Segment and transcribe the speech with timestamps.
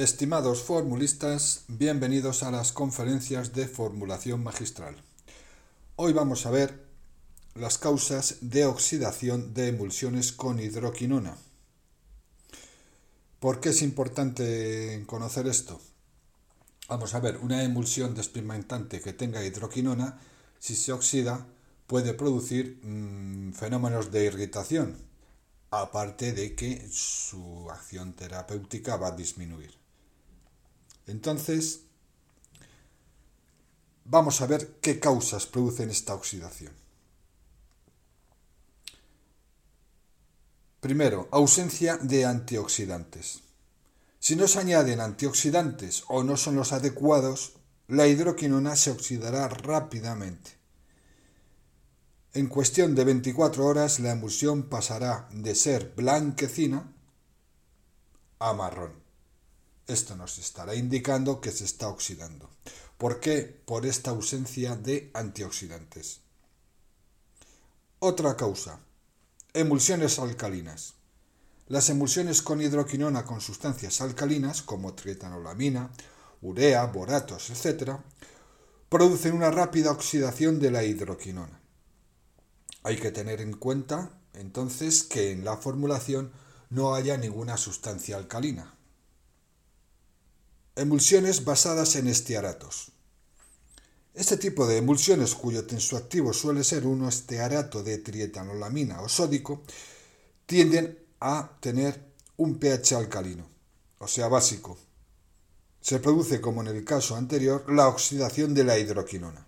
[0.00, 4.96] Estimados formulistas, bienvenidos a las conferencias de formulación magistral.
[5.96, 6.86] Hoy vamos a ver
[7.54, 11.36] las causas de oxidación de emulsiones con hidroquinona.
[13.40, 15.78] ¿Por qué es importante conocer esto?
[16.88, 20.18] Vamos a ver, una emulsión despigmentante que tenga hidroquinona,
[20.58, 21.46] si se oxida,
[21.86, 24.96] puede producir mmm, fenómenos de irritación,
[25.70, 29.79] aparte de que su acción terapéutica va a disminuir.
[31.10, 31.80] Entonces,
[34.04, 36.72] vamos a ver qué causas producen esta oxidación.
[40.80, 43.42] Primero, ausencia de antioxidantes.
[44.18, 47.54] Si no se añaden antioxidantes o no son los adecuados,
[47.88, 50.52] la hidroquinona se oxidará rápidamente.
[52.32, 56.94] En cuestión de 24 horas la emulsión pasará de ser blanquecina
[58.38, 58.99] a marrón.
[59.86, 62.50] Esto nos estará indicando que se está oxidando.
[62.98, 63.62] ¿Por qué?
[63.64, 66.20] Por esta ausencia de antioxidantes.
[67.98, 68.80] Otra causa.
[69.52, 70.94] Emulsiones alcalinas.
[71.66, 75.90] Las emulsiones con hidroquinona con sustancias alcalinas, como trietanolamina,
[76.42, 77.92] urea, boratos, etc.,
[78.88, 81.60] producen una rápida oxidación de la hidroquinona.
[82.82, 86.32] Hay que tener en cuenta, entonces, que en la formulación
[86.70, 88.74] no haya ninguna sustancia alcalina.
[90.80, 92.92] Emulsiones basadas en estearatos.
[94.14, 99.60] Este tipo de emulsiones cuyo tensoactivo suele ser un estearato de trietanolamina o sódico
[100.46, 102.02] tienden a tener
[102.38, 103.46] un pH alcalino,
[103.98, 104.78] o sea básico.
[105.82, 109.46] Se produce, como en el caso anterior, la oxidación de la hidroquinona.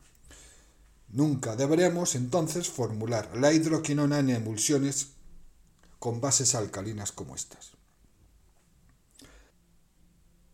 [1.09, 5.13] Nunca deberemos entonces formular la hidroquinona en emulsiones
[5.99, 7.82] con bases alcalinas como estas.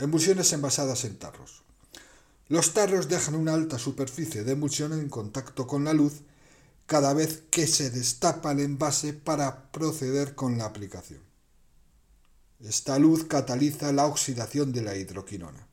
[0.01, 1.65] Emulsiones envasadas en tarros.
[2.47, 6.23] Los tarros dejan una alta superficie de emulsión en contacto con la luz
[6.87, 11.21] cada vez que se destapa el envase para proceder con la aplicación.
[12.61, 15.67] Esta luz cataliza la oxidación de la hidroquinona.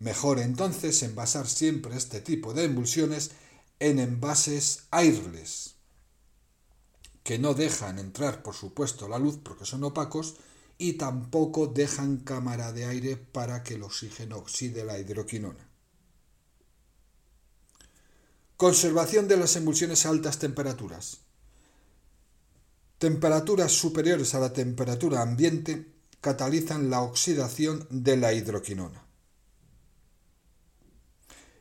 [0.00, 3.30] Mejor entonces envasar siempre este tipo de emulsiones
[3.78, 5.76] en envases airless,
[7.22, 10.36] que no dejan entrar, por supuesto, la luz porque son opacos
[10.78, 15.68] y tampoco dejan cámara de aire para que el oxígeno oxide la hidroquinona.
[18.56, 21.18] Conservación de las emulsiones a altas temperaturas.
[22.98, 29.04] Temperaturas superiores a la temperatura ambiente catalizan la oxidación de la hidroquinona.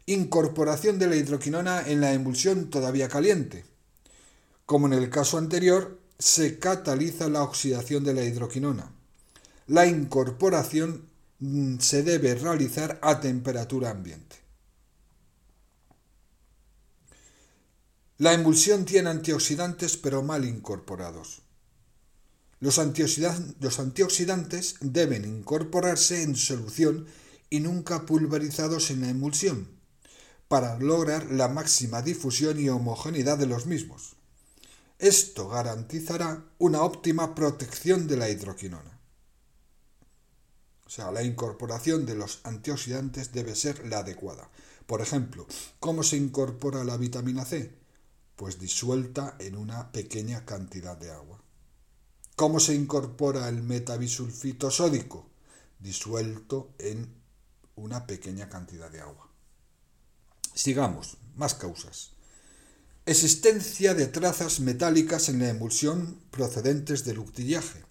[0.06, 3.66] Incorporación de la hidroquinona en la emulsión todavía caliente.
[4.66, 8.97] Como en el caso anterior, se cataliza la oxidación de la hidroquinona
[9.68, 14.38] la incorporación mm, se debe realizar a temperatura ambiente.
[18.18, 21.42] La emulsión tiene antioxidantes pero mal incorporados.
[22.60, 27.06] Los, antioxidantes deben incorporarse en solución
[27.52, 29.70] y nunca pulverizados en la emulsión,
[30.48, 34.16] para lograr la máxima difusión y homogeneidad de los mismos.
[34.98, 38.97] Esto garantizará una óptima protección de la hidroquinona.
[40.88, 44.50] O sea, la incorporación de los antioxidantes debe ser la adecuada.
[44.86, 45.46] Por ejemplo,
[45.82, 47.74] ¿cómo se incorpora la vitamina C?
[48.38, 51.44] Pues disuelta en una pequeña cantidad de agua.
[52.38, 55.30] ¿Cómo se incorpora el metabisulfito sódico?
[55.78, 57.14] Disuelto en
[57.76, 59.30] una pequeña cantidad de agua.
[60.54, 62.12] Sigamos, más causas.
[63.06, 67.87] Existencia de trazas metálicas en la emulsión procedentes del utillaje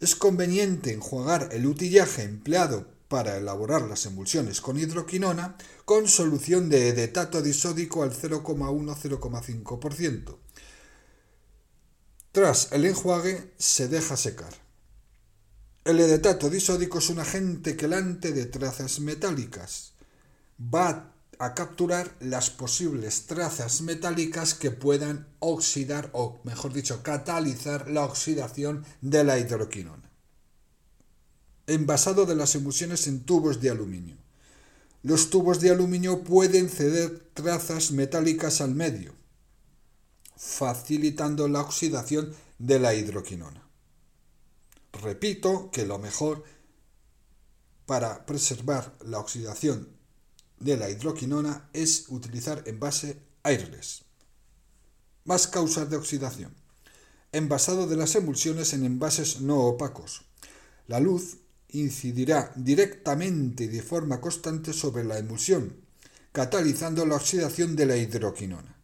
[0.00, 6.88] es conveniente enjuagar el utillaje empleado para elaborar las emulsiones con hidroquinona con solución de
[6.88, 10.36] edetato disódico al 0,1-0,5%.
[12.32, 14.52] Tras el enjuague se deja secar.
[15.84, 19.94] El edetato disódico es un agente quelante de trazas metálicas.
[20.62, 28.04] Va a capturar las posibles trazas metálicas que puedan oxidar o, mejor dicho, catalizar la
[28.04, 30.10] oxidación de la hidroquinona.
[31.68, 34.16] Envasado de las emulsiones en tubos de aluminio.
[35.04, 39.14] Los tubos de aluminio pueden ceder trazas metálicas al medio,
[40.36, 43.62] facilitando la oxidación de la hidroquinona.
[44.92, 46.42] Repito que lo mejor
[47.86, 49.97] para preservar la oxidación
[50.60, 54.04] de la hidroquinona es utilizar envase airless.
[55.24, 56.54] Más causas de oxidación.
[57.32, 60.22] Envasado de las emulsiones en envases no opacos.
[60.86, 61.38] La luz
[61.68, 65.76] incidirá directamente y de forma constante sobre la emulsión,
[66.32, 68.76] catalizando la oxidación de la hidroquinona.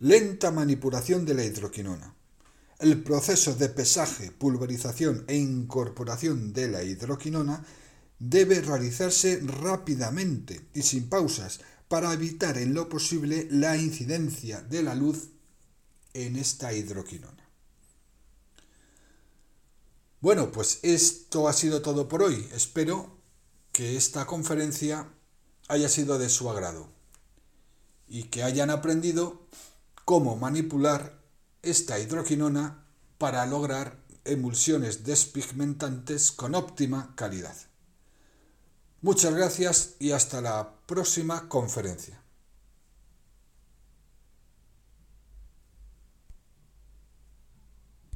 [0.00, 2.14] Lenta manipulación de la hidroquinona.
[2.78, 7.64] El proceso de pesaje, pulverización e incorporación de la hidroquinona
[8.18, 14.94] debe realizarse rápidamente y sin pausas para evitar en lo posible la incidencia de la
[14.94, 15.28] luz
[16.14, 17.48] en esta hidroquinona.
[20.20, 22.48] Bueno, pues esto ha sido todo por hoy.
[22.52, 23.16] Espero
[23.72, 25.08] que esta conferencia
[25.68, 26.88] haya sido de su agrado
[28.08, 29.46] y que hayan aprendido
[30.04, 31.22] cómo manipular
[31.62, 32.84] esta hidroquinona
[33.18, 37.67] para lograr emulsiones despigmentantes con óptima calidad.
[39.00, 42.20] Muchas gracias y hasta la próxima conferencia.